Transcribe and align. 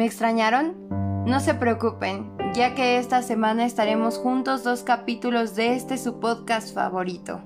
¿Me 0.00 0.06
extrañaron? 0.06 0.88
No 1.26 1.40
se 1.40 1.52
preocupen, 1.52 2.32
ya 2.54 2.74
que 2.74 2.96
esta 2.96 3.20
semana 3.20 3.66
estaremos 3.66 4.16
juntos 4.16 4.64
dos 4.64 4.82
capítulos 4.82 5.56
de 5.56 5.74
este 5.74 5.98
su 5.98 6.20
podcast 6.20 6.74
favorito. 6.74 7.42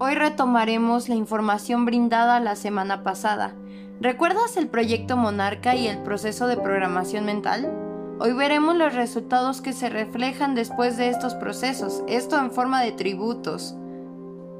Hoy 0.00 0.16
retomaremos 0.16 1.08
la 1.08 1.14
información 1.14 1.84
brindada 1.84 2.40
la 2.40 2.56
semana 2.56 3.04
pasada. 3.04 3.54
¿Recuerdas 4.00 4.56
el 4.56 4.66
proyecto 4.66 5.16
Monarca 5.16 5.76
y 5.76 5.86
el 5.86 6.02
proceso 6.02 6.48
de 6.48 6.56
programación 6.56 7.24
mental? 7.24 7.72
Hoy 8.18 8.32
veremos 8.32 8.74
los 8.74 8.96
resultados 8.96 9.60
que 9.60 9.72
se 9.72 9.90
reflejan 9.90 10.56
después 10.56 10.96
de 10.96 11.08
estos 11.08 11.36
procesos, 11.36 12.02
esto 12.08 12.36
en 12.36 12.50
forma 12.50 12.82
de 12.82 12.90
tributos. 12.90 13.76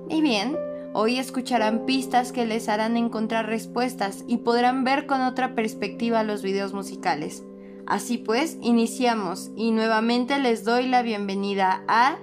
Y 0.09 0.23
bien, 0.23 0.57
Hoy 0.93 1.21
escucharán 1.21 1.87
pistas 1.87 2.33
que 2.33 2.47
les 2.47 2.69
harán 2.69 2.97
encontrar 2.97 3.47
respuestas 3.47 4.25
y 4.27 4.39
podrán 4.39 4.83
ver 4.83 5.07
con 5.07 5.21
otra 5.21 5.55
perspectiva 5.55 6.25
los 6.25 6.43
videos 6.43 6.73
musicales. 6.73 7.45
Así 7.87 8.19
pues, 8.19 8.59
iniciamos 8.61 9.53
y 9.57 9.71
nuevamente 9.71 10.41
les 10.41 10.65
doy 10.65 10.89
la 10.89 11.03
bienvenida 11.03 11.85
a... 11.87 12.19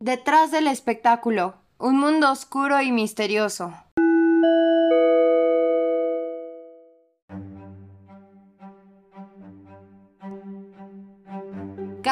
Detrás 0.00 0.50
del 0.50 0.66
espectáculo, 0.66 1.54
un 1.78 1.98
mundo 1.98 2.30
oscuro 2.30 2.82
y 2.82 2.92
misterioso. 2.92 3.72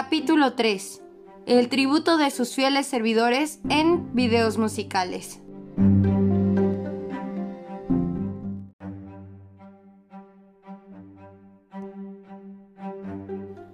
Capítulo 0.00 0.52
3. 0.52 1.02
El 1.46 1.68
tributo 1.68 2.18
de 2.18 2.30
sus 2.30 2.54
fieles 2.54 2.86
servidores 2.86 3.58
en 3.68 4.14
videos 4.14 4.56
musicales. 4.56 5.40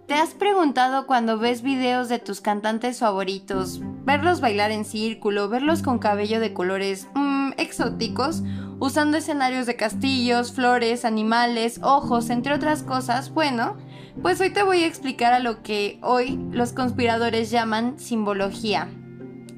¿Te 0.06 0.14
has 0.14 0.32
preguntado 0.32 1.06
cuando 1.06 1.38
ves 1.38 1.60
videos 1.60 2.08
de 2.08 2.18
tus 2.18 2.40
cantantes 2.40 3.00
favoritos, 3.00 3.82
verlos 4.06 4.40
bailar 4.40 4.70
en 4.70 4.86
círculo, 4.86 5.50
verlos 5.50 5.82
con 5.82 5.98
cabello 5.98 6.40
de 6.40 6.54
colores 6.54 7.06
mmm, 7.14 7.50
exóticos, 7.58 8.42
usando 8.80 9.18
escenarios 9.18 9.66
de 9.66 9.76
castillos, 9.76 10.52
flores, 10.52 11.04
animales, 11.04 11.80
ojos, 11.82 12.30
entre 12.30 12.54
otras 12.54 12.82
cosas? 12.82 13.34
Bueno, 13.34 13.76
pues 14.22 14.40
hoy 14.40 14.50
te 14.50 14.62
voy 14.62 14.82
a 14.82 14.86
explicar 14.86 15.32
a 15.32 15.38
lo 15.38 15.62
que 15.62 15.98
hoy 16.02 16.38
los 16.50 16.72
conspiradores 16.72 17.50
llaman 17.50 17.98
simbología. 17.98 18.88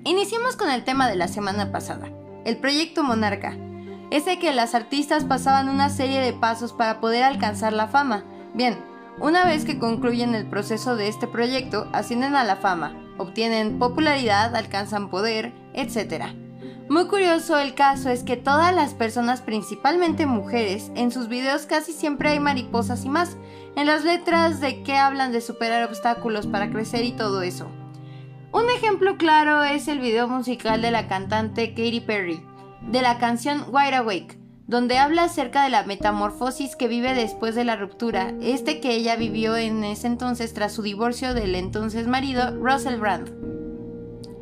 Iniciemos 0.04 0.56
con 0.56 0.70
el 0.70 0.84
tema 0.84 1.08
de 1.08 1.16
la 1.16 1.28
semana 1.28 1.72
pasada, 1.72 2.08
el 2.44 2.56
proyecto 2.58 3.02
Monarca. 3.02 3.56
Ese 4.10 4.38
que 4.38 4.52
las 4.52 4.74
artistas 4.74 5.24
pasaban 5.24 5.68
una 5.68 5.90
serie 5.90 6.20
de 6.20 6.32
pasos 6.32 6.72
para 6.72 7.00
poder 7.00 7.24
alcanzar 7.24 7.72
la 7.72 7.88
fama. 7.88 8.24
Bien, 8.54 8.78
una 9.20 9.44
vez 9.44 9.64
que 9.64 9.78
concluyen 9.78 10.34
el 10.34 10.46
proceso 10.46 10.96
de 10.96 11.08
este 11.08 11.26
proyecto, 11.26 11.88
ascienden 11.92 12.36
a 12.36 12.44
la 12.44 12.56
fama, 12.56 12.94
obtienen 13.18 13.78
popularidad, 13.78 14.54
alcanzan 14.54 15.10
poder, 15.10 15.52
etc. 15.74 16.26
Muy 16.88 17.08
curioso 17.08 17.58
el 17.58 17.74
caso 17.74 18.10
es 18.10 18.22
que 18.22 18.36
todas 18.36 18.72
las 18.72 18.94
personas, 18.94 19.40
principalmente 19.40 20.24
mujeres, 20.24 20.92
en 20.94 21.10
sus 21.10 21.28
videos 21.28 21.66
casi 21.66 21.92
siempre 21.92 22.28
hay 22.28 22.38
mariposas 22.38 23.04
y 23.04 23.08
más, 23.08 23.36
en 23.74 23.86
las 23.86 24.04
letras 24.04 24.60
de 24.60 24.84
que 24.84 24.96
hablan 24.96 25.32
de 25.32 25.40
superar 25.40 25.84
obstáculos 25.88 26.46
para 26.46 26.70
crecer 26.70 27.04
y 27.04 27.10
todo 27.10 27.42
eso. 27.42 27.68
Un 28.52 28.70
ejemplo 28.70 29.16
claro 29.16 29.64
es 29.64 29.88
el 29.88 29.98
video 29.98 30.28
musical 30.28 30.80
de 30.80 30.92
la 30.92 31.08
cantante 31.08 31.70
Katy 31.70 32.00
Perry, 32.02 32.40
de 32.82 33.02
la 33.02 33.18
canción 33.18 33.64
Wide 33.72 33.96
Awake, 33.96 34.38
donde 34.68 34.98
habla 34.98 35.24
acerca 35.24 35.64
de 35.64 35.70
la 35.70 35.82
metamorfosis 35.82 36.76
que 36.76 36.86
vive 36.86 37.14
después 37.14 37.56
de 37.56 37.64
la 37.64 37.74
ruptura, 37.74 38.32
este 38.40 38.80
que 38.80 38.94
ella 38.94 39.16
vivió 39.16 39.56
en 39.56 39.82
ese 39.82 40.06
entonces 40.06 40.54
tras 40.54 40.72
su 40.72 40.82
divorcio 40.82 41.34
del 41.34 41.56
entonces 41.56 42.06
marido 42.06 42.56
Russell 42.56 43.00
Brand. 43.00 43.32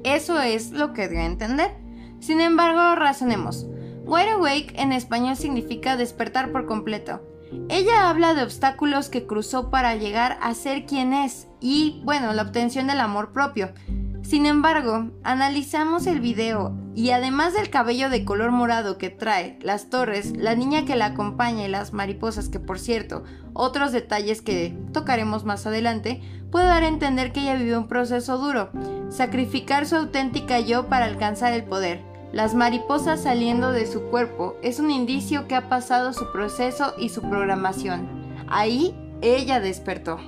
Eso 0.05 0.39
es 0.43 0.73
lo 0.73 0.93
que 0.93 1.09
dio 1.09 1.21
entender. 1.21 1.84
Sin 2.25 2.41
embargo, 2.41 2.95
razonemos. 2.95 3.67
Wide 4.07 4.31
awake 4.31 4.73
en 4.77 4.93
español 4.93 5.37
significa 5.37 5.99
despertar 5.99 6.53
por 6.53 6.65
completo. 6.65 7.21
Ella 7.69 8.09
habla 8.09 8.33
de 8.33 8.43
obstáculos 8.43 9.11
que 9.11 9.27
cruzó 9.27 9.69
para 9.69 9.95
llegar 9.97 10.39
a 10.41 10.55
ser 10.55 10.87
quien 10.87 11.13
es 11.13 11.49
y, 11.61 12.01
bueno, 12.03 12.33
la 12.33 12.41
obtención 12.41 12.87
del 12.87 13.01
amor 13.01 13.33
propio. 13.35 13.75
Sin 14.23 14.47
embargo, 14.47 15.11
analizamos 15.23 16.07
el 16.07 16.21
video 16.21 16.75
y 16.95 17.11
además 17.11 17.53
del 17.53 17.69
cabello 17.69 18.09
de 18.09 18.25
color 18.25 18.53
morado 18.53 18.97
que 18.97 19.11
trae, 19.11 19.59
las 19.61 19.91
torres, 19.91 20.35
la 20.35 20.55
niña 20.55 20.87
que 20.87 20.97
la 20.97 21.07
acompaña 21.07 21.67
y 21.67 21.69
las 21.69 21.93
mariposas 21.93 22.49
que 22.49 22.59
por 22.59 22.79
cierto, 22.79 23.25
otros 23.53 23.93
detalles 23.93 24.41
que 24.41 24.75
tocaremos 24.95 25.45
más 25.45 25.67
adelante, 25.67 26.23
puede 26.51 26.69
dar 26.69 26.85
a 26.85 26.89
entender 26.89 27.33
que 27.33 27.41
ella 27.41 27.57
vivió 27.57 27.79
un 27.79 27.87
proceso 27.87 28.39
duro, 28.39 28.71
sacrificar 29.11 29.85
su 29.85 29.97
auténtica 29.97 30.59
yo 30.59 30.89
para 30.89 31.05
alcanzar 31.05 31.53
el 31.53 31.65
poder 31.65 32.14
las 32.35 32.53
mariposas 32.53 33.23
saliendo 33.23 33.71
de 33.71 33.87
su 33.87 34.03
cuerpo 34.11 34.57
es 34.61 34.81
un 34.81 34.91
indicio 34.91 35.47
que 35.47 35.55
ha 35.55 35.69
pasado 35.69 36.13
su 36.13 36.33
proceso 36.33 36.93
y 36.99 37.11
su 37.11 37.23
programación. 37.23 38.09
Ahí 38.49 38.93
ella 39.23 39.61
despertó. 39.61 40.19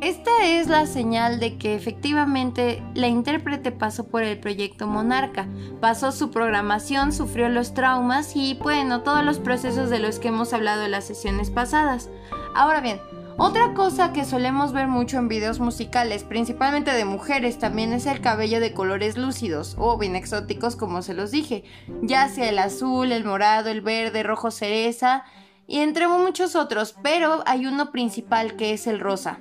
Esta 0.00 0.30
es 0.46 0.68
la 0.68 0.86
señal 0.86 1.40
de 1.40 1.58
que 1.58 1.74
efectivamente 1.74 2.82
la 2.94 3.08
intérprete 3.08 3.72
pasó 3.72 4.06
por 4.06 4.22
el 4.22 4.38
proyecto 4.38 4.86
Monarca, 4.86 5.48
pasó 5.80 6.12
su 6.12 6.30
programación, 6.30 7.12
sufrió 7.12 7.48
los 7.48 7.74
traumas 7.74 8.36
y 8.36 8.54
bueno, 8.54 9.02
todos 9.02 9.24
los 9.24 9.40
procesos 9.40 9.90
de 9.90 9.98
los 9.98 10.20
que 10.20 10.28
hemos 10.28 10.52
hablado 10.52 10.84
en 10.84 10.92
las 10.92 11.04
sesiones 11.04 11.50
pasadas. 11.50 12.08
Ahora 12.54 12.80
bien, 12.80 13.00
otra 13.42 13.72
cosa 13.72 14.12
que 14.12 14.26
solemos 14.26 14.74
ver 14.74 14.86
mucho 14.86 15.16
en 15.16 15.28
videos 15.28 15.60
musicales, 15.60 16.24
principalmente 16.24 16.92
de 16.92 17.06
mujeres, 17.06 17.58
también 17.58 17.94
es 17.94 18.04
el 18.04 18.20
cabello 18.20 18.60
de 18.60 18.74
colores 18.74 19.16
lúcidos 19.16 19.76
o 19.78 19.96
bien 19.96 20.14
exóticos 20.14 20.76
como 20.76 21.00
se 21.00 21.14
los 21.14 21.30
dije, 21.30 21.64
ya 22.02 22.28
sea 22.28 22.50
el 22.50 22.58
azul, 22.58 23.12
el 23.12 23.24
morado, 23.24 23.70
el 23.70 23.80
verde, 23.80 24.22
rojo 24.22 24.50
cereza 24.50 25.24
y 25.66 25.78
entre 25.78 26.06
muchos 26.06 26.54
otros, 26.54 26.94
pero 27.02 27.42
hay 27.46 27.64
uno 27.64 27.92
principal 27.92 28.56
que 28.56 28.74
es 28.74 28.86
el 28.86 29.00
rosa. 29.00 29.40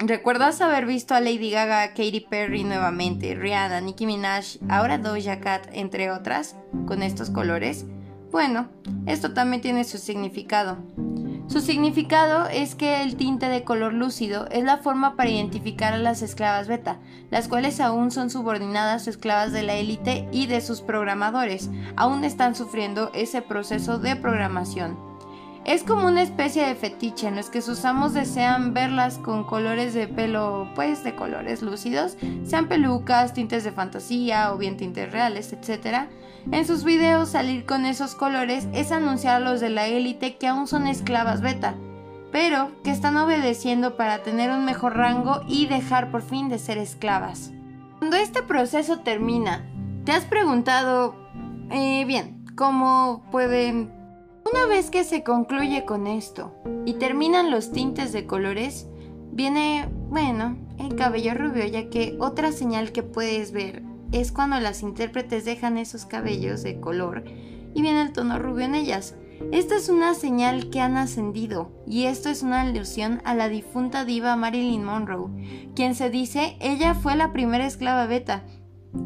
¿Recuerdas 0.00 0.60
haber 0.60 0.84
visto 0.84 1.14
a 1.14 1.20
Lady 1.20 1.52
Gaga, 1.52 1.90
Katy 1.90 2.26
Perry 2.28 2.64
nuevamente, 2.64 3.36
Rihanna, 3.36 3.80
Nicki 3.80 4.06
Minaj, 4.06 4.56
ahora 4.68 4.98
Doja 4.98 5.38
Cat, 5.38 5.68
entre 5.72 6.10
otras, 6.10 6.56
con 6.86 7.04
estos 7.04 7.30
colores? 7.30 7.86
Bueno, 8.32 8.68
esto 9.06 9.32
también 9.32 9.62
tiene 9.62 9.84
su 9.84 9.98
significado. 9.98 10.78
Su 11.48 11.62
significado 11.62 12.46
es 12.46 12.74
que 12.74 13.02
el 13.02 13.16
tinte 13.16 13.48
de 13.48 13.64
color 13.64 13.94
lúcido 13.94 14.46
es 14.50 14.64
la 14.64 14.76
forma 14.76 15.16
para 15.16 15.30
identificar 15.30 15.94
a 15.94 15.98
las 15.98 16.20
esclavas 16.20 16.68
beta, 16.68 16.98
las 17.30 17.48
cuales 17.48 17.80
aún 17.80 18.10
son 18.10 18.28
subordinadas 18.28 19.08
esclavas 19.08 19.50
de 19.52 19.62
la 19.62 19.76
élite 19.76 20.28
y 20.30 20.46
de 20.46 20.60
sus 20.60 20.82
programadores, 20.82 21.70
aún 21.96 22.24
están 22.24 22.54
sufriendo 22.54 23.10
ese 23.14 23.40
proceso 23.40 23.98
de 23.98 24.14
programación. 24.14 25.07
Es 25.68 25.82
como 25.82 26.06
una 26.06 26.22
especie 26.22 26.66
de 26.66 26.74
fetiche 26.74 27.28
en 27.28 27.36
los 27.36 27.50
que 27.50 27.60
sus 27.60 27.84
amos 27.84 28.14
desean 28.14 28.72
verlas 28.72 29.18
con 29.18 29.44
colores 29.44 29.92
de 29.92 30.08
pelo, 30.08 30.66
pues 30.74 31.04
de 31.04 31.14
colores 31.14 31.60
lúcidos, 31.60 32.16
sean 32.42 32.68
pelucas, 32.68 33.34
tintes 33.34 33.64
de 33.64 33.72
fantasía 33.72 34.54
o 34.54 34.56
bien 34.56 34.78
tintes 34.78 35.12
reales, 35.12 35.52
etc. 35.52 36.08
En 36.50 36.66
sus 36.66 36.84
videos 36.84 37.28
salir 37.28 37.66
con 37.66 37.84
esos 37.84 38.14
colores 38.14 38.66
es 38.72 38.92
anunciar 38.92 39.36
a 39.36 39.40
los 39.40 39.60
de 39.60 39.68
la 39.68 39.88
élite 39.88 40.38
que 40.38 40.46
aún 40.46 40.66
son 40.66 40.86
esclavas 40.86 41.42
beta, 41.42 41.74
pero 42.32 42.70
que 42.82 42.90
están 42.90 43.18
obedeciendo 43.18 43.94
para 43.98 44.22
tener 44.22 44.50
un 44.50 44.64
mejor 44.64 44.96
rango 44.96 45.42
y 45.46 45.66
dejar 45.66 46.10
por 46.10 46.22
fin 46.22 46.48
de 46.48 46.58
ser 46.58 46.78
esclavas. 46.78 47.52
Cuando 47.98 48.16
este 48.16 48.42
proceso 48.42 49.00
termina, 49.00 49.66
¿te 50.06 50.12
has 50.12 50.24
preguntado, 50.24 51.14
eh, 51.70 52.06
bien, 52.06 52.46
cómo 52.56 53.22
pueden... 53.30 53.97
Una 54.50 54.66
vez 54.66 54.90
que 54.90 55.04
se 55.04 55.24
concluye 55.24 55.84
con 55.84 56.06
esto 56.06 56.54
y 56.86 56.94
terminan 56.94 57.50
los 57.50 57.70
tintes 57.70 58.12
de 58.12 58.24
colores, 58.24 58.86
viene, 59.30 59.88
bueno, 60.08 60.56
el 60.78 60.94
cabello 60.96 61.34
rubio, 61.34 61.66
ya 61.66 61.90
que 61.90 62.16
otra 62.18 62.52
señal 62.52 62.92
que 62.92 63.02
puedes 63.02 63.52
ver 63.52 63.82
es 64.10 64.32
cuando 64.32 64.58
las 64.58 64.82
intérpretes 64.82 65.44
dejan 65.44 65.76
esos 65.76 66.06
cabellos 66.06 66.62
de 66.62 66.80
color 66.80 67.24
y 67.74 67.82
viene 67.82 68.00
el 68.00 68.12
tono 68.12 68.38
rubio 68.38 68.64
en 68.64 68.74
ellas. 68.74 69.16
Esta 69.52 69.76
es 69.76 69.90
una 69.90 70.14
señal 70.14 70.70
que 70.70 70.80
han 70.80 70.96
ascendido 70.96 71.70
y 71.86 72.04
esto 72.04 72.30
es 72.30 72.42
una 72.42 72.62
alusión 72.62 73.20
a 73.24 73.34
la 73.34 73.50
difunta 73.50 74.06
diva 74.06 74.34
Marilyn 74.34 74.82
Monroe, 74.82 75.28
quien 75.74 75.94
se 75.94 76.08
dice 76.08 76.56
ella 76.60 76.94
fue 76.94 77.16
la 77.16 77.32
primera 77.32 77.66
esclava 77.66 78.06
beta 78.06 78.44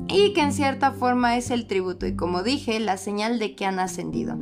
y 0.08 0.34
que 0.34 0.42
en 0.42 0.52
cierta 0.52 0.92
forma 0.92 1.36
es 1.36 1.50
el 1.50 1.66
tributo 1.66 2.06
y 2.06 2.14
como 2.14 2.42
dije 2.44 2.78
la 2.78 2.96
señal 2.96 3.40
de 3.40 3.56
que 3.56 3.66
han 3.66 3.80
ascendido. 3.80 4.38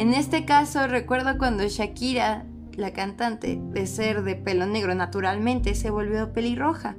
En 0.00 0.14
este 0.14 0.46
caso 0.46 0.86
recuerdo 0.86 1.36
cuando 1.36 1.68
Shakira, 1.68 2.46
la 2.72 2.94
cantante, 2.94 3.60
de 3.60 3.86
ser 3.86 4.22
de 4.22 4.34
pelo 4.34 4.64
negro 4.64 4.94
naturalmente 4.94 5.74
se 5.74 5.90
volvió 5.90 6.32
pelirroja. 6.32 6.96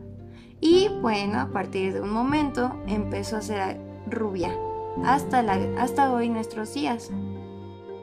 Y 0.60 0.88
bueno, 1.02 1.40
a 1.40 1.48
partir 1.48 1.96
de 1.96 2.02
un 2.02 2.12
momento 2.12 2.80
empezó 2.86 3.38
a 3.38 3.42
ser 3.42 3.82
rubia, 4.06 4.56
hasta, 5.04 5.40
hasta 5.80 6.14
hoy 6.14 6.30
nuestros 6.30 6.76
días. 6.76 7.10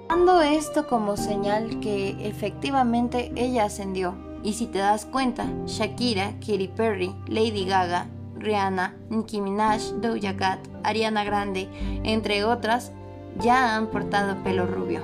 Dando 0.08 0.40
esto 0.40 0.88
como 0.88 1.16
señal 1.16 1.78
que 1.78 2.16
efectivamente 2.28 3.30
ella 3.36 3.66
ascendió. 3.66 4.16
Y 4.42 4.54
si 4.54 4.66
te 4.66 4.78
das 4.78 5.06
cuenta, 5.06 5.46
Shakira, 5.66 6.32
Katy 6.40 6.72
Perry, 6.74 7.14
Lady 7.28 7.66
Gaga, 7.66 8.08
Rihanna, 8.36 8.96
Nicki 9.10 9.40
Minaj, 9.40 9.92
Doja 10.00 10.36
Cat, 10.36 10.58
Ariana 10.82 11.22
Grande, 11.22 11.68
entre 12.02 12.42
otras, 12.42 12.90
ya 13.38 13.76
han 13.76 13.88
portado 13.88 14.42
pelo 14.42 14.66
rubio. 14.66 15.02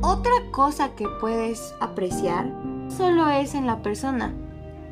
Otra 0.00 0.32
cosa 0.50 0.94
que 0.96 1.06
puedes 1.20 1.74
apreciar 1.80 2.52
solo 2.88 3.28
es 3.30 3.54
en 3.54 3.66
la 3.66 3.82
persona, 3.82 4.34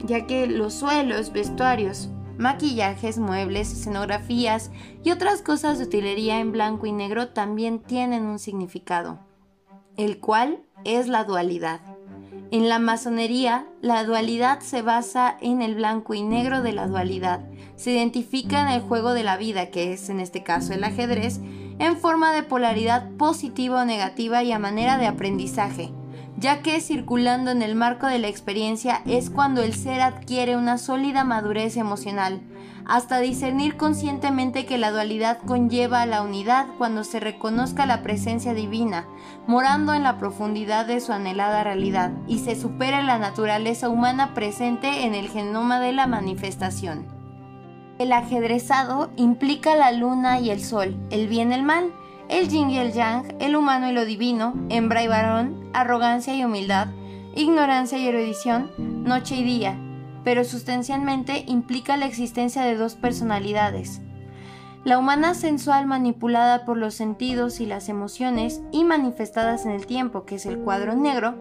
ya 0.04 0.26
que 0.26 0.46
los 0.46 0.74
suelos, 0.74 1.32
vestuarios, 1.32 2.08
maquillajes, 2.38 3.18
muebles, 3.18 3.72
escenografías 3.72 4.70
y 5.04 5.10
otras 5.10 5.42
cosas 5.42 5.78
de 5.78 5.84
utilería 5.84 6.40
en 6.40 6.52
blanco 6.52 6.86
y 6.86 6.92
negro 6.92 7.28
también 7.28 7.80
tienen 7.80 8.24
un 8.24 8.38
significado, 8.38 9.18
el 9.96 10.20
cual 10.20 10.62
es 10.84 11.08
la 11.08 11.24
dualidad. 11.24 11.80
En 12.52 12.68
la 12.68 12.78
masonería, 12.78 13.66
la 13.80 14.02
dualidad 14.04 14.60
se 14.60 14.82
basa 14.82 15.36
en 15.40 15.62
el 15.62 15.74
blanco 15.74 16.14
y 16.14 16.22
negro 16.22 16.62
de 16.62 16.72
la 16.72 16.88
dualidad. 16.88 17.48
Se 17.76 17.92
identifica 17.92 18.62
en 18.62 18.68
el 18.68 18.80
juego 18.80 19.12
de 19.12 19.22
la 19.22 19.36
vida, 19.36 19.70
que 19.70 19.92
es 19.92 20.08
en 20.08 20.18
este 20.18 20.42
caso 20.42 20.72
el 20.72 20.82
ajedrez, 20.82 21.40
en 21.80 21.96
forma 21.96 22.32
de 22.32 22.44
polaridad 22.44 23.10
positiva 23.16 23.82
o 23.82 23.84
negativa 23.84 24.44
y 24.44 24.52
a 24.52 24.60
manera 24.60 24.96
de 24.98 25.08
aprendizaje 25.08 25.92
ya 26.40 26.62
que 26.62 26.80
circulando 26.80 27.50
en 27.50 27.60
el 27.60 27.74
marco 27.74 28.06
de 28.06 28.18
la 28.18 28.28
experiencia 28.28 29.02
es 29.06 29.28
cuando 29.28 29.62
el 29.62 29.74
ser 29.74 30.00
adquiere 30.00 30.56
una 30.56 30.78
sólida 30.78 31.22
madurez 31.22 31.76
emocional, 31.76 32.40
hasta 32.86 33.20
discernir 33.20 33.76
conscientemente 33.76 34.64
que 34.64 34.78
la 34.78 34.90
dualidad 34.90 35.38
conlleva 35.44 36.00
a 36.00 36.06
la 36.06 36.22
unidad 36.22 36.66
cuando 36.78 37.04
se 37.04 37.20
reconozca 37.20 37.84
la 37.84 38.02
presencia 38.02 38.54
divina, 38.54 39.06
morando 39.46 39.92
en 39.92 40.02
la 40.02 40.16
profundidad 40.16 40.86
de 40.86 41.00
su 41.00 41.12
anhelada 41.12 41.62
realidad, 41.62 42.10
y 42.26 42.38
se 42.38 42.58
supera 42.58 43.02
la 43.02 43.18
naturaleza 43.18 43.90
humana 43.90 44.32
presente 44.32 45.04
en 45.04 45.14
el 45.14 45.28
genoma 45.28 45.78
de 45.78 45.92
la 45.92 46.06
manifestación. 46.06 47.19
El 48.00 48.12
ajedrezado 48.12 49.10
implica 49.16 49.76
la 49.76 49.92
luna 49.92 50.40
y 50.40 50.48
el 50.48 50.62
sol, 50.62 50.96
el 51.10 51.28
bien 51.28 51.52
y 51.52 51.54
el 51.56 51.62
mal, 51.62 51.92
el 52.30 52.48
yin 52.48 52.70
y 52.70 52.78
el 52.78 52.94
yang, 52.94 53.36
el 53.40 53.54
humano 53.54 53.90
y 53.90 53.92
lo 53.92 54.06
divino, 54.06 54.54
hembra 54.70 55.02
y 55.02 55.06
varón, 55.06 55.68
arrogancia 55.74 56.34
y 56.34 56.42
humildad, 56.42 56.88
ignorancia 57.36 57.98
y 57.98 58.08
erudición, 58.08 58.70
noche 59.04 59.36
y 59.36 59.44
día, 59.44 59.78
pero 60.24 60.44
sustancialmente 60.44 61.44
implica 61.46 61.98
la 61.98 62.06
existencia 62.06 62.62
de 62.62 62.74
dos 62.74 62.94
personalidades. 62.94 64.00
La 64.82 64.98
humana 64.98 65.34
sensual 65.34 65.86
manipulada 65.86 66.64
por 66.64 66.78
los 66.78 66.94
sentidos 66.94 67.60
y 67.60 67.66
las 67.66 67.90
emociones 67.90 68.62
y 68.72 68.84
manifestadas 68.84 69.66
en 69.66 69.72
el 69.72 69.84
tiempo, 69.84 70.24
que 70.24 70.36
es 70.36 70.46
el 70.46 70.60
cuadro 70.60 70.94
negro, 70.94 71.34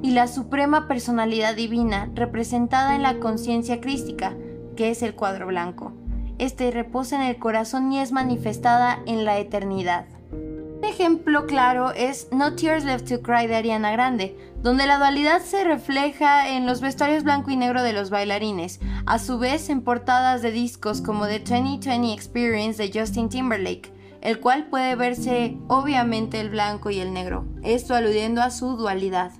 y 0.00 0.12
la 0.12 0.28
suprema 0.28 0.88
personalidad 0.88 1.54
divina 1.54 2.10
representada 2.14 2.96
en 2.96 3.02
la 3.02 3.20
conciencia 3.20 3.82
crística, 3.82 4.34
que 4.76 4.88
es 4.90 5.02
el 5.02 5.14
cuadro 5.14 5.48
blanco. 5.48 5.92
Este 6.38 6.70
reposa 6.70 7.16
en 7.16 7.22
el 7.22 7.38
corazón 7.38 7.90
y 7.92 7.98
es 7.98 8.12
manifestada 8.12 9.00
en 9.06 9.24
la 9.24 9.38
eternidad. 9.38 10.06
Un 10.30 10.84
ejemplo 10.84 11.46
claro 11.46 11.92
es 11.92 12.28
No 12.30 12.54
Tears 12.54 12.84
Left 12.84 13.08
to 13.08 13.22
Cry 13.22 13.46
de 13.46 13.56
Ariana 13.56 13.90
Grande, 13.92 14.36
donde 14.62 14.86
la 14.86 14.98
dualidad 14.98 15.40
se 15.40 15.64
refleja 15.64 16.50
en 16.50 16.66
los 16.66 16.82
vestuarios 16.82 17.24
blanco 17.24 17.50
y 17.50 17.56
negro 17.56 17.82
de 17.82 17.94
los 17.94 18.10
bailarines, 18.10 18.80
a 19.06 19.18
su 19.18 19.38
vez 19.38 19.70
en 19.70 19.80
portadas 19.80 20.42
de 20.42 20.52
discos 20.52 21.00
como 21.00 21.26
The 21.26 21.38
2020 21.38 22.12
Experience 22.12 22.82
de 22.82 23.00
Justin 23.00 23.30
Timberlake, 23.30 23.90
el 24.20 24.38
cual 24.40 24.66
puede 24.66 24.94
verse 24.96 25.56
obviamente 25.68 26.40
el 26.40 26.50
blanco 26.50 26.90
y 26.90 26.98
el 26.98 27.14
negro, 27.14 27.46
esto 27.62 27.94
aludiendo 27.94 28.42
a 28.42 28.50
su 28.50 28.76
dualidad. 28.76 29.32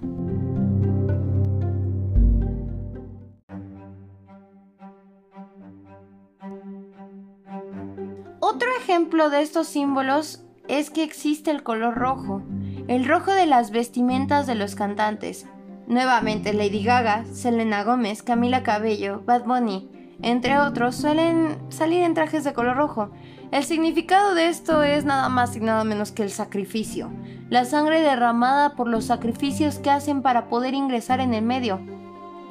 Otro 8.48 8.68
ejemplo 8.80 9.28
de 9.28 9.42
estos 9.42 9.66
símbolos 9.66 10.40
es 10.68 10.90
que 10.90 11.02
existe 11.02 11.50
el 11.50 11.64
color 11.64 11.96
rojo, 11.96 12.42
el 12.86 13.04
rojo 13.04 13.32
de 13.32 13.44
las 13.44 13.72
vestimentas 13.72 14.46
de 14.46 14.54
los 14.54 14.76
cantantes. 14.76 15.46
Nuevamente 15.88 16.54
Lady 16.54 16.84
Gaga, 16.84 17.24
Selena 17.32 17.82
Gómez, 17.82 18.22
Camila 18.22 18.62
Cabello, 18.62 19.20
Bad 19.26 19.46
Bunny, 19.46 19.90
entre 20.22 20.60
otros, 20.60 20.94
suelen 20.94 21.58
salir 21.70 22.04
en 22.04 22.14
trajes 22.14 22.44
de 22.44 22.52
color 22.52 22.76
rojo. 22.76 23.10
El 23.50 23.64
significado 23.64 24.36
de 24.36 24.46
esto 24.46 24.84
es 24.84 25.04
nada 25.04 25.28
más 25.28 25.56
y 25.56 25.60
nada 25.60 25.82
menos 25.82 26.12
que 26.12 26.22
el 26.22 26.30
sacrificio, 26.30 27.10
la 27.50 27.64
sangre 27.64 28.00
derramada 28.00 28.76
por 28.76 28.86
los 28.86 29.06
sacrificios 29.06 29.80
que 29.80 29.90
hacen 29.90 30.22
para 30.22 30.48
poder 30.48 30.72
ingresar 30.72 31.18
en 31.18 31.34
el 31.34 31.42
medio. 31.42 31.80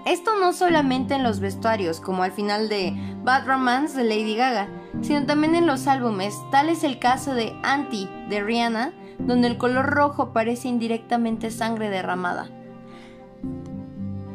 Esto 0.06 0.32
no 0.42 0.52
solamente 0.52 1.16
en 1.16 1.24
los 1.24 1.40
vestuarios, 1.40 2.02
como 2.02 2.24
al 2.24 2.34
final 2.34 2.68
de 2.68 2.94
Bad 3.24 3.48
Romance 3.48 3.98
de 3.98 4.04
Lady 4.04 4.36
Gaga, 4.36 4.68
sino 5.02 5.26
también 5.26 5.56
en 5.56 5.68
los 5.68 5.88
álbumes. 5.88 6.36
Tal 6.52 6.70
es 6.70 6.84
el 6.84 7.00
caso 7.00 7.34
de 7.34 7.56
Anti 7.64 8.10
de 8.30 8.44
Rihanna, 8.44 8.94
donde 9.20 9.48
el 9.48 9.58
color 9.58 9.86
rojo 9.88 10.34
parece 10.34 10.68
indirectamente 10.68 11.52
sangre 11.52 11.90
derramada. 11.90 12.50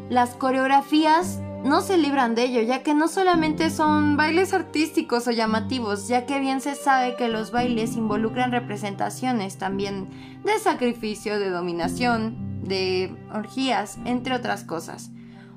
Las 0.08 0.34
coreografías 0.34 1.40
no 1.64 1.82
se 1.82 1.98
libran 1.98 2.34
de 2.34 2.44
ello, 2.44 2.62
ya 2.62 2.82
que 2.82 2.94
no 2.94 3.06
solamente 3.06 3.70
son 3.70 4.16
bailes 4.16 4.54
artísticos 4.54 5.28
o 5.28 5.30
llamativos, 5.30 6.08
ya 6.08 6.24
que 6.24 6.40
bien 6.40 6.60
se 6.60 6.74
sabe 6.74 7.16
que 7.16 7.28
los 7.28 7.52
bailes 7.52 7.96
involucran 7.96 8.50
representaciones 8.50 9.58
también 9.58 10.08
de 10.44 10.58
sacrificio, 10.58 11.38
de 11.38 11.50
dominación, 11.50 12.62
de 12.62 13.14
orgías, 13.32 13.98
entre 14.04 14.34
otras 14.34 14.64
cosas. 14.64 15.11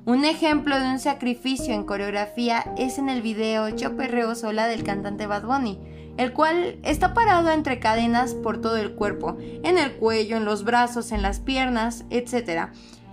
Un 0.06 0.26
ejemplo 0.26 0.78
de 0.78 0.86
un 0.86 0.98
sacrificio 0.98 1.72
en 1.72 1.84
coreografía 1.84 2.74
es 2.76 2.98
en 2.98 3.08
el 3.08 3.22
video 3.22 3.70
Yo 3.70 3.96
perreo 3.96 4.34
sola 4.34 4.66
del 4.66 4.84
cantante 4.84 5.26
Bad 5.26 5.44
Bunny, 5.46 5.78
el 6.18 6.34
cual 6.34 6.76
está 6.82 7.14
parado 7.14 7.50
entre 7.50 7.80
cadenas 7.80 8.34
por 8.34 8.60
todo 8.60 8.76
el 8.76 8.96
cuerpo, 8.96 9.38
en 9.40 9.78
el 9.78 9.94
cuello, 9.96 10.36
en 10.36 10.44
los 10.44 10.62
brazos, 10.62 11.10
en 11.10 11.22
las 11.22 11.40
piernas, 11.40 12.04
etc. 12.10 12.68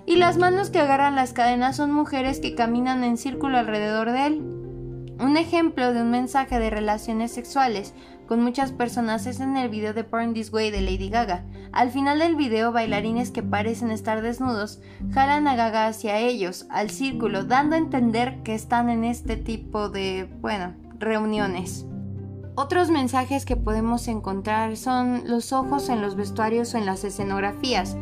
Y 0.05 0.17
las 0.17 0.37
manos 0.37 0.69
que 0.69 0.79
agarran 0.79 1.15
las 1.15 1.31
cadenas 1.31 1.77
son 1.77 1.93
mujeres 1.93 2.41
que 2.41 2.55
caminan 2.55 3.05
en 3.05 3.15
círculo 3.15 3.57
alrededor 3.57 4.11
de 4.11 4.25
él. 4.25 4.41
Un 5.21 5.37
ejemplo 5.37 5.93
de 5.93 6.01
un 6.01 6.11
mensaje 6.11 6.59
de 6.59 6.71
relaciones 6.71 7.31
sexuales 7.31 7.93
con 8.27 8.43
muchas 8.43 8.71
personas 8.71 9.25
es 9.27 9.39
en 9.39 9.57
el 9.57 9.69
video 9.69 9.93
de 9.93 10.03
Porn 10.03 10.33
This 10.33 10.51
Way 10.53 10.71
de 10.71 10.81
Lady 10.81 11.09
Gaga. 11.09 11.43
Al 11.71 11.91
final 11.91 12.19
del 12.19 12.35
video, 12.35 12.71
bailarines 12.71 13.31
que 13.31 13.43
parecen 13.43 13.91
estar 13.91 14.21
desnudos 14.21 14.79
jalan 15.13 15.47
a 15.47 15.55
Gaga 15.55 15.87
hacia 15.87 16.19
ellos, 16.19 16.65
al 16.69 16.89
círculo, 16.89 17.43
dando 17.43 17.75
a 17.75 17.79
entender 17.79 18.41
que 18.43 18.55
están 18.55 18.89
en 18.89 19.03
este 19.03 19.37
tipo 19.37 19.89
de, 19.89 20.29
bueno, 20.41 20.73
reuniones. 20.99 21.85
Otros 22.55 22.89
mensajes 22.89 23.45
que 23.45 23.55
podemos 23.55 24.07
encontrar 24.07 24.75
son 24.77 25.23
los 25.25 25.53
ojos 25.53 25.89
en 25.89 26.01
los 26.01 26.15
vestuarios 26.15 26.73
o 26.73 26.77
en 26.77 26.85
las 26.85 27.03
escenografías. 27.03 27.95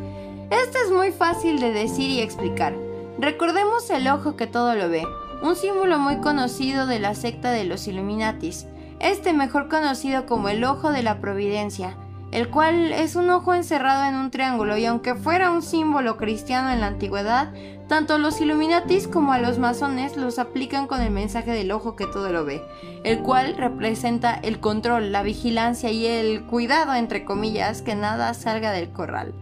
Este 0.50 0.78
es 0.84 0.90
muy 0.90 1.12
fácil 1.12 1.60
de 1.60 1.72
decir 1.72 2.10
y 2.10 2.20
explicar. 2.20 2.74
Recordemos 3.18 3.88
el 3.90 4.08
ojo 4.08 4.34
que 4.34 4.46
todo 4.46 4.74
lo 4.74 4.88
ve, 4.88 5.04
un 5.42 5.54
símbolo 5.56 5.98
muy 5.98 6.16
conocido 6.16 6.86
de 6.86 6.98
la 6.98 7.14
secta 7.14 7.50
de 7.50 7.64
los 7.64 7.86
Illuminatis 7.86 8.66
este 9.00 9.32
mejor 9.32 9.68
conocido 9.68 10.26
como 10.26 10.48
el 10.48 10.62
ojo 10.64 10.92
de 10.92 11.02
la 11.02 11.20
providencia, 11.20 11.96
el 12.32 12.48
cual 12.48 12.92
es 12.92 13.16
un 13.16 13.28
ojo 13.30 13.54
encerrado 13.54 14.04
en 14.04 14.14
un 14.14 14.30
triángulo 14.30 14.76
y 14.76 14.84
aunque 14.84 15.14
fuera 15.14 15.50
un 15.50 15.62
símbolo 15.62 16.16
cristiano 16.16 16.70
en 16.70 16.80
la 16.80 16.86
antigüedad, 16.86 17.52
tanto 17.88 18.18
los 18.18 18.40
Illuminatis 18.40 19.08
como 19.08 19.32
a 19.32 19.40
los 19.40 19.58
masones 19.58 20.16
los 20.16 20.38
aplican 20.38 20.86
con 20.86 21.00
el 21.00 21.10
mensaje 21.10 21.50
del 21.50 21.72
ojo 21.72 21.96
que 21.96 22.06
todo 22.06 22.30
lo 22.30 22.44
ve, 22.44 22.62
el 23.02 23.20
cual 23.20 23.56
representa 23.56 24.34
el 24.34 24.60
control, 24.60 25.10
la 25.10 25.24
vigilancia 25.24 25.90
y 25.90 26.06
el 26.06 26.44
cuidado, 26.44 26.94
entre 26.94 27.24
comillas, 27.24 27.82
que 27.82 27.96
nada 27.96 28.32
salga 28.34 28.70
del 28.70 28.92
corral. 28.92 29.34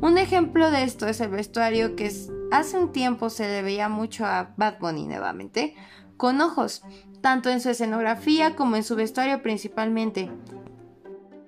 Un 0.00 0.18
ejemplo 0.18 0.70
de 0.70 0.84
esto 0.84 1.08
es 1.08 1.20
el 1.20 1.30
vestuario 1.30 1.96
que 1.96 2.12
hace 2.52 2.78
un 2.78 2.92
tiempo 2.92 3.28
se 3.28 3.48
le 3.48 3.62
veía 3.62 3.88
mucho 3.88 4.24
a 4.24 4.50
Bad 4.56 4.78
Bunny 4.78 5.06
nuevamente, 5.06 5.74
con 6.16 6.40
ojos, 6.40 6.82
tanto 7.26 7.50
en 7.50 7.60
su 7.60 7.70
escenografía 7.70 8.54
como 8.54 8.76
en 8.76 8.84
su 8.84 8.94
vestuario 8.94 9.42
principalmente. 9.42 10.30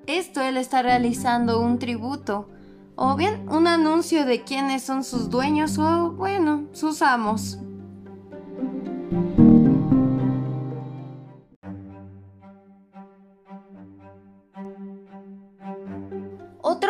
Esto 0.09 0.43
él 0.43 0.57
está 0.57 0.83
realizando 0.83 1.61
un 1.61 1.79
tributo, 1.79 2.49
o 2.97 3.15
bien 3.15 3.49
un 3.49 3.69
anuncio 3.69 4.27
de 4.27 4.43
quiénes 4.43 4.83
son 4.83 5.05
sus 5.05 5.31
dueños 5.31 5.79
o, 5.79 6.11
bueno, 6.11 6.65
sus 6.73 7.01
amos. 7.01 7.59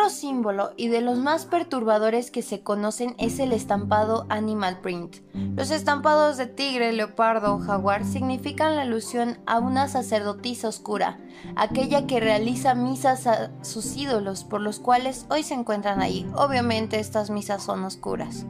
Símbolo 0.09 0.71
y 0.75 0.87
de 0.89 1.01
los 1.01 1.17
más 1.17 1.45
perturbadores 1.45 2.31
que 2.31 2.41
se 2.41 2.61
conocen 2.61 3.15
es 3.17 3.39
el 3.39 3.53
estampado 3.53 4.25
animal 4.29 4.81
print. 4.81 5.17
Los 5.55 5.71
estampados 5.71 6.37
de 6.37 6.47
tigre, 6.47 6.91
leopardo 6.91 7.55
o 7.55 7.59
jaguar 7.59 8.05
significan 8.05 8.75
la 8.75 8.81
alusión 8.81 9.37
a 9.45 9.59
una 9.59 9.87
sacerdotisa 9.87 10.67
oscura, 10.67 11.19
aquella 11.55 12.07
que 12.07 12.19
realiza 12.19 12.75
misas 12.75 13.27
a 13.27 13.51
sus 13.63 13.95
ídolos 13.95 14.43
por 14.43 14.61
los 14.61 14.79
cuales 14.79 15.25
hoy 15.29 15.43
se 15.43 15.53
encuentran 15.53 16.01
ahí. 16.01 16.29
Obviamente 16.35 16.99
estas 16.99 17.29
misas 17.29 17.63
son 17.63 17.83
oscuras. 17.83 18.45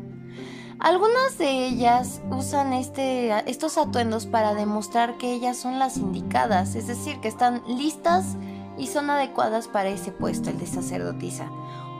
Algunas 0.79 1.37
de 1.37 1.67
ellas 1.67 2.21
usan 2.31 2.71
este, 2.71 3.31
estos 3.49 3.77
atuendos 3.77 4.25
para 4.25 4.53
demostrar 4.53 5.17
que 5.17 5.33
ellas 5.33 5.57
son 5.57 5.77
las 5.77 5.97
indicadas, 5.97 6.75
es 6.75 6.87
decir, 6.87 7.19
que 7.19 7.27
están 7.27 7.61
listas 7.67 8.37
y 8.79 8.87
son 8.87 9.09
adecuadas 9.09 9.67
para 9.67 9.89
ese 9.89 10.11
puesto, 10.11 10.49
el 10.49 10.57
de 10.57 10.65
sacerdotisa. 10.65 11.51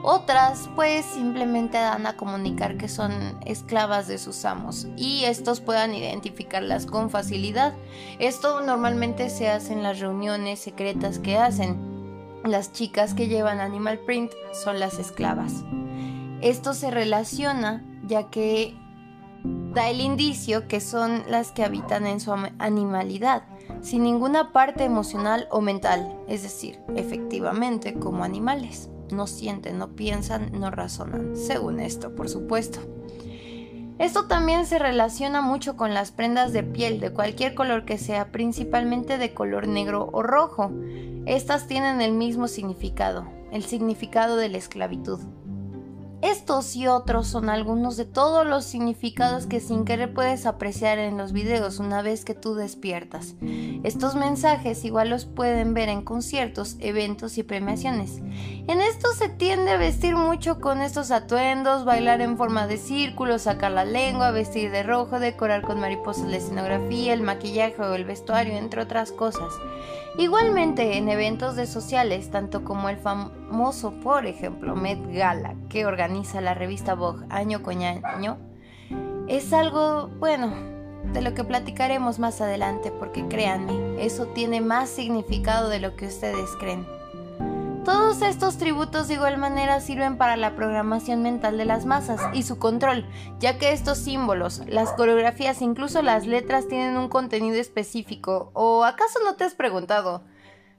Otras 0.02 0.70
pues 0.76 1.06
simplemente 1.06 1.78
dan 1.78 2.08
a 2.08 2.16
comunicar 2.16 2.78
que 2.78 2.88
son 2.88 3.12
esclavas 3.46 4.08
de 4.08 4.18
sus 4.18 4.46
amos 4.46 4.88
y 4.96 5.26
estos 5.26 5.60
puedan 5.60 5.94
identificarlas 5.94 6.86
con 6.86 7.10
facilidad. 7.10 7.74
Esto 8.18 8.62
normalmente 8.62 9.30
se 9.30 9.50
hace 9.50 9.74
en 9.74 9.84
las 9.84 10.00
reuniones 10.00 10.60
secretas 10.60 11.20
que 11.20 11.38
hacen. 11.38 11.90
Las 12.46 12.72
chicas 12.72 13.14
que 13.14 13.28
llevan 13.28 13.60
animal 13.60 14.00
print 14.00 14.32
son 14.54 14.80
las 14.80 14.98
esclavas. 15.00 15.66
Esto 16.42 16.74
se 16.74 16.90
relaciona 16.90 17.84
ya 18.06 18.30
que 18.30 18.78
da 19.74 19.90
el 19.90 20.00
indicio 20.00 20.70
que 20.70 20.80
son 20.80 21.24
las 21.28 21.52
que 21.52 21.66
habitan 21.66 22.08
en 22.08 22.22
su 22.22 22.34
animalidad, 22.58 23.44
sin 23.82 24.04
ninguna 24.04 24.52
parte 24.52 24.84
emocional 24.84 25.48
o 25.52 25.62
mental, 25.62 26.18
es 26.28 26.44
decir, 26.44 26.80
efectivamente 26.96 27.94
como 27.94 28.24
animales. 28.24 28.90
No 29.12 29.28
sienten, 29.28 29.80
no 29.80 29.96
piensan, 29.96 30.52
no 30.54 30.70
razonan, 30.72 31.36
según 31.36 31.80
esto, 31.80 32.16
por 32.16 32.30
supuesto. 32.30 32.80
Esto 34.00 34.28
también 34.28 34.66
se 34.66 34.80
relaciona 34.80 35.42
mucho 35.42 35.76
con 35.76 35.94
las 35.94 36.12
prendas 36.12 36.54
de 36.54 36.64
piel 36.64 37.02
de 37.02 37.12
cualquier 37.12 37.54
color 37.54 37.84
que 37.84 37.98
sea, 37.98 38.32
principalmente 38.32 39.18
de 39.18 39.34
color 39.34 39.68
negro 39.68 40.10
o 40.14 40.24
rojo. 40.24 40.72
Estas 41.26 41.68
tienen 41.68 42.00
el 42.00 42.14
mismo 42.14 42.48
significado, 42.48 43.28
el 43.52 43.64
significado 43.64 44.38
de 44.38 44.48
la 44.48 44.58
esclavitud. 44.58 45.20
Estos 46.22 46.76
y 46.76 46.88
otros 46.88 47.28
son 47.28 47.50
algunos 47.50 47.96
de 47.96 48.06
todos 48.06 48.46
los 48.46 48.66
significados 48.66 49.46
que 49.46 49.62
sin 49.62 49.86
querer 49.86 50.14
puedes 50.14 50.46
apreciar 50.46 51.00
en 51.00 51.18
los 51.18 51.32
videos 51.32 51.80
una 51.80 52.02
vez 52.02 52.26
que 52.26 52.34
tú 52.34 52.56
despiertas. 52.56 53.36
Estos 53.84 54.16
mensajes 54.16 54.84
igual 54.84 55.10
los 55.10 55.26
pueden 55.26 55.74
ver 55.74 55.88
en 55.88 56.02
conciertos, 56.02 56.76
eventos 56.80 57.38
y 57.38 57.44
premiaciones. 57.44 58.18
En 58.68 58.82
esto 58.82 59.09
se 59.20 59.28
tiende 59.28 59.72
a 59.72 59.78
vestir 59.78 60.16
mucho 60.16 60.62
con 60.62 60.82
estos 60.82 61.12
atuendos, 61.12 61.84
bailar 61.84 62.22
en 62.22 62.38
forma 62.38 62.68
de 62.68 62.78
círculo, 62.78 63.38
sacar 63.38 63.74
la 63.74 63.84
lengua, 63.84 64.32
vestir 64.32 64.72
de 64.72 64.82
rojo, 64.82 65.20
decorar 65.20 65.62
con 65.62 65.82
mariposas 65.82 66.30
la 66.30 66.38
escenografía, 66.38 67.12
el 67.12 67.22
maquillaje 67.22 67.82
o 67.82 67.96
el 67.96 68.06
vestuario, 68.06 68.54
entre 68.54 68.82
otras 68.82 69.12
cosas. 69.12 69.52
Igualmente 70.18 70.98
en 70.98 71.10
eventos 71.10 71.58
de 71.58 71.68
sociales, 71.68 72.32
tanto 72.32 72.64
como 72.64 72.88
el 72.88 72.96
famoso, 72.96 73.92
por 74.00 74.26
ejemplo, 74.26 74.78
Met 74.78 75.00
Gala, 75.12 75.54
que 75.68 75.86
organiza 75.86 76.40
la 76.40 76.54
revista 76.54 76.96
Vogue 76.96 77.26
año 77.30 77.62
con 77.62 77.84
año, 77.84 78.38
es 79.28 79.52
algo, 79.52 80.08
bueno, 80.20 80.54
de 81.12 81.22
lo 81.22 81.34
que 81.34 81.44
platicaremos 81.44 82.20
más 82.20 82.40
adelante, 82.40 82.94
porque 82.98 83.28
créanme, 83.28 84.02
eso 84.02 84.28
tiene 84.28 84.62
más 84.62 84.90
significado 84.90 85.68
de 85.68 85.82
lo 85.82 85.98
que 85.98 86.08
ustedes 86.08 86.52
creen. 86.58 86.99
Todos 87.90 88.22
estos 88.22 88.60
tributos 88.60 89.08
de 89.08 89.16
igual 89.16 89.40
manera 89.40 89.82
sirven 89.82 90.20
para 90.20 90.38
la 90.38 90.56
programación 90.56 91.24
mental 91.24 91.58
de 91.58 91.66
las 91.66 91.88
masas 91.88 92.22
y 92.34 92.44
su 92.44 92.60
control, 92.60 93.04
ya 93.40 93.58
que 93.58 93.72
estos 93.72 93.98
símbolos, 93.98 94.62
las 94.68 94.94
coreografías, 94.94 95.64
incluso 95.64 96.04
las 96.04 96.28
letras 96.28 96.68
tienen 96.68 96.98
un 96.98 97.10
contenido 97.10 97.56
específico. 97.56 98.52
¿O 98.54 98.84
acaso 98.84 99.18
no 99.26 99.38
te 99.38 99.44
has 99.44 99.56
preguntado? 99.56 100.24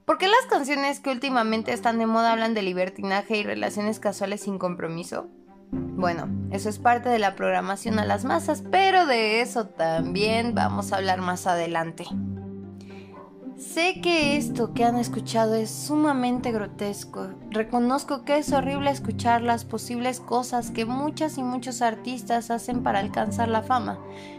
¿Por 0.04 0.18
qué 0.18 0.28
las 0.28 0.46
canciones 0.48 1.00
que 1.00 1.10
últimamente 1.10 1.72
están 1.72 1.98
de 1.98 2.06
moda 2.06 2.30
hablan 2.30 2.54
de 2.54 2.62
libertinaje 2.62 3.38
y 3.38 3.42
relaciones 3.42 3.98
casuales 3.98 4.42
sin 4.42 4.60
compromiso? 4.60 5.26
Bueno, 5.72 6.28
eso 6.52 6.68
es 6.68 6.78
parte 6.78 7.08
de 7.08 7.18
la 7.18 7.34
programación 7.34 7.98
a 7.98 8.04
las 8.04 8.24
masas, 8.24 8.62
pero 8.70 9.06
de 9.06 9.40
eso 9.40 9.66
también 9.66 10.54
vamos 10.54 10.92
a 10.92 10.98
hablar 10.98 11.22
más 11.22 11.48
adelante. 11.48 12.04
Sé 13.60 14.00
que 14.00 14.38
esto 14.38 14.72
que 14.72 14.86
han 14.86 14.96
escuchado 14.96 15.54
es 15.54 15.70
sumamente 15.70 16.50
grotesco. 16.50 17.28
Reconozco 17.50 18.24
que 18.24 18.38
es 18.38 18.54
horrible 18.54 18.90
escuchar 18.90 19.42
las 19.42 19.66
posibles 19.66 20.18
cosas 20.18 20.70
que 20.70 20.86
muchas 20.86 21.36
y 21.36 21.42
muchos 21.42 21.82
artistas 21.82 22.50
hacen 22.50 22.82
para 22.82 23.00
alcanzar 23.00 23.50
la 23.50 23.60
fama. 23.60 23.98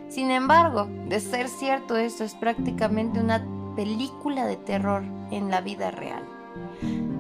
Sin 0.10 0.32
embargo, 0.32 0.88
de 1.08 1.20
ser 1.20 1.50
cierto 1.50 1.98
esto 1.98 2.24
es 2.24 2.34
prácticamente 2.34 3.20
una 3.20 3.46
película 3.76 4.48
de 4.48 4.58
terror 4.58 5.04
en 5.30 5.52
la 5.52 5.62
vida 5.62 5.92
real. 5.92 6.28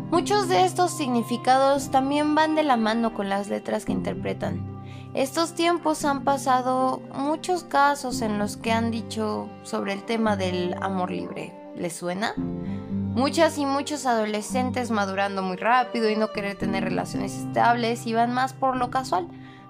Muchos 0.10 0.50
de 0.50 0.65
estos 0.65 0.89
significados 0.98 1.91
también 1.91 2.34
van 2.34 2.55
de 2.55 2.63
la 2.63 2.77
mano 2.77 3.13
con 3.13 3.29
las 3.29 3.48
letras 3.48 3.86
que 3.86 3.91
interpretan. 3.91 4.81
Estos 5.13 5.53
tiempos 5.53 6.03
han 6.03 6.24
pasado 6.24 7.00
muchos 7.13 7.63
casos 7.63 8.24
en 8.24 8.39
los 8.39 8.58
que 8.58 8.72
han 8.72 8.89
dicho 8.89 9.50
sobre 9.62 9.93
el 9.93 10.03
tema 10.03 10.36
del 10.36 10.74
amor 10.81 11.12
libre, 11.12 11.61
¿Les 11.75 11.94
suena? 11.94 12.34
Muchas 12.38 13.58
y 13.58 13.66
muchos 13.66 14.06
adolescentes 14.06 14.90
madurando 14.90 15.42
muy 15.42 15.58
rápido 15.58 16.10
y 16.10 16.16
no 16.16 16.32
querer 16.32 16.58
tener 16.58 16.86
relaciones 16.86 17.36
estables 17.36 18.08
y 18.08 18.13
van 18.13 18.34
más 18.34 18.54
por 18.54 18.78
lo 18.78 18.90
casual. 18.90 19.28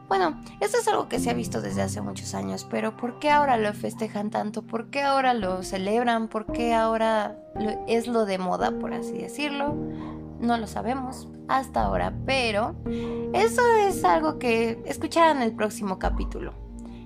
Bueno, 0.08 0.40
esto 0.60 0.78
es 0.78 0.88
algo 0.88 1.08
que 1.08 1.20
se 1.20 1.30
ha 1.30 1.34
visto 1.34 1.62
desde 1.62 1.82
hace 1.82 2.02
muchos 2.02 2.36
años, 2.36 2.68
pero 2.70 2.96
¿por 2.98 3.18
qué 3.18 3.32
ahora 3.32 3.58
lo 3.58 3.74
festejan 3.74 4.30
tanto? 4.30 4.62
¿Por 4.62 4.90
qué 4.90 5.02
ahora 5.02 5.34
lo 5.34 5.64
celebran? 5.64 6.28
¿Por 6.28 6.52
qué 6.52 6.74
ahora 6.74 7.38
es 7.88 8.08
lo 8.08 8.26
de 8.26 8.38
moda, 8.38 8.72
por 8.72 8.94
así 8.94 9.14
decirlo? 9.14 9.74
No 10.40 10.58
lo 10.58 10.68
sabemos 10.68 11.28
hasta 11.48 11.84
ahora, 11.84 12.14
pero 12.26 12.76
eso 13.34 13.62
es 13.88 14.04
algo 14.04 14.38
que 14.38 14.84
escucharán 14.86 15.38
en 15.38 15.44
el 15.44 15.56
próximo 15.56 15.98
capítulo. 15.98 16.54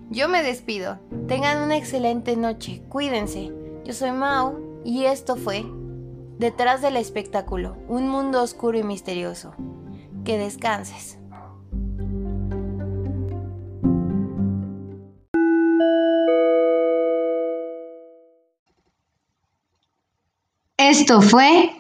Yo 0.09 0.27
me 0.27 0.43
despido. 0.43 0.99
Tengan 1.27 1.61
una 1.61 1.77
excelente 1.77 2.35
noche. 2.35 2.81
Cuídense. 2.89 3.53
Yo 3.85 3.93
soy 3.93 4.11
Mau 4.11 4.74
y 4.85 5.05
esto 5.05 5.35
fue 5.35 5.65
Detrás 6.37 6.81
del 6.81 6.97
espectáculo, 6.97 7.77
un 7.87 8.09
mundo 8.09 8.43
oscuro 8.43 8.77
y 8.77 8.83
misterioso. 8.83 9.55
Que 10.25 10.37
descanses. 10.37 11.17
Esto 20.77 21.21
fue 21.21 21.71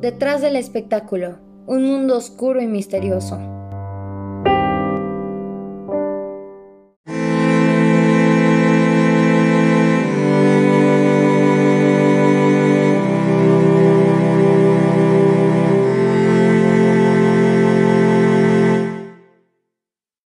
Detrás 0.00 0.40
del 0.40 0.56
espectáculo, 0.56 1.38
un 1.66 1.84
mundo 1.84 2.16
oscuro 2.16 2.62
y 2.62 2.66
misterioso. 2.66 3.59